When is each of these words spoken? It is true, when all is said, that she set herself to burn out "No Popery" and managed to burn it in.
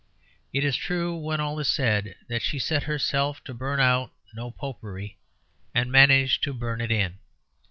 It 0.51 0.63
is 0.63 0.75
true, 0.75 1.15
when 1.15 1.39
all 1.39 1.59
is 1.59 1.67
said, 1.67 2.15
that 2.27 2.41
she 2.41 2.57
set 2.57 2.81
herself 2.89 3.43
to 3.43 3.53
burn 3.53 3.79
out 3.79 4.09
"No 4.33 4.49
Popery" 4.49 5.19
and 5.75 5.91
managed 5.91 6.41
to 6.45 6.53
burn 6.53 6.81
it 6.81 6.89
in. 6.91 7.19